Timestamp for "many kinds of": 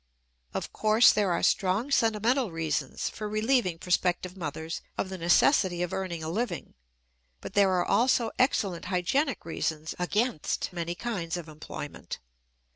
10.73-11.47